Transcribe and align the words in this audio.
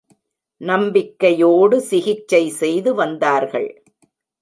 நம்பிக்கையோடு 0.61 1.81
சிகிச்சை 1.81 2.43
செய்து 2.61 2.93
வந்தார்கள். 2.95 3.71